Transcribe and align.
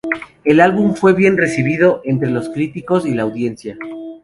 El 0.43 0.61
álbum 0.61 0.95
fue 0.95 1.13
bien 1.13 1.37
recibido 1.37 2.01
entre 2.05 2.31
los 2.31 2.49
críticos 2.49 3.05
y 3.05 3.13
la 3.13 3.21
audiencia. 3.21 3.77